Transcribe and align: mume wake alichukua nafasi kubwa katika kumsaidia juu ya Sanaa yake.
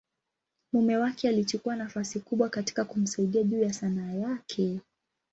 mume 0.73 0.95
wake 0.97 1.29
alichukua 1.29 1.75
nafasi 1.75 2.19
kubwa 2.19 2.49
katika 2.49 2.85
kumsaidia 2.85 3.43
juu 3.43 3.63
ya 3.63 3.73
Sanaa 3.73 4.11
yake. 4.11 4.79